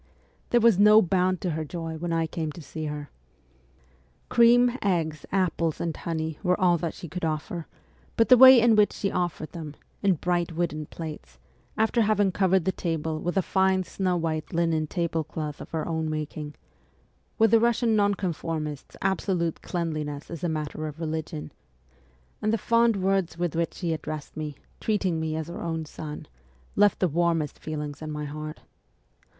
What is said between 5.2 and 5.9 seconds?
apples,